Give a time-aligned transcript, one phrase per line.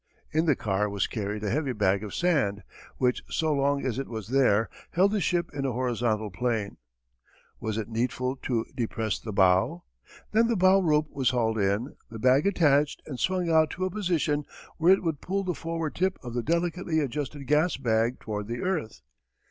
[0.31, 2.63] In the car was carried a heavy bag of sand,
[2.97, 6.77] which so long as it was there held the ship in a horizontal plane.
[7.59, 9.83] Was it needful to depress the bow?
[10.31, 13.91] Then the bow rope was hauled in, the bag attached, and swung out to a
[13.91, 14.43] position
[14.77, 18.61] where it would pull the forward tip of the delicately adjusted gas bag toward the
[18.61, 19.03] earth.